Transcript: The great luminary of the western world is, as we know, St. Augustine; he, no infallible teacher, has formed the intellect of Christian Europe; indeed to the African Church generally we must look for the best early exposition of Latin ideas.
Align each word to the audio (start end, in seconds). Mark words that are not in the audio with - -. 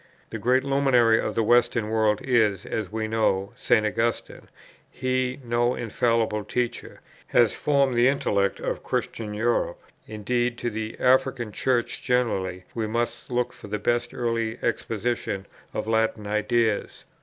The 0.31 0.39
great 0.39 0.63
luminary 0.63 1.19
of 1.21 1.35
the 1.35 1.43
western 1.43 1.89
world 1.91 2.21
is, 2.23 2.65
as 2.65 2.91
we 2.91 3.07
know, 3.07 3.51
St. 3.55 3.85
Augustine; 3.85 4.49
he, 4.89 5.39
no 5.43 5.75
infallible 5.75 6.43
teacher, 6.43 7.01
has 7.27 7.53
formed 7.53 7.93
the 7.93 8.07
intellect 8.07 8.59
of 8.59 8.81
Christian 8.81 9.35
Europe; 9.35 9.79
indeed 10.07 10.57
to 10.57 10.71
the 10.71 10.99
African 10.99 11.51
Church 11.51 12.01
generally 12.01 12.63
we 12.73 12.87
must 12.87 13.29
look 13.29 13.53
for 13.53 13.67
the 13.67 13.77
best 13.77 14.11
early 14.11 14.57
exposition 14.63 15.45
of 15.71 15.85
Latin 15.85 16.25
ideas. 16.25 17.05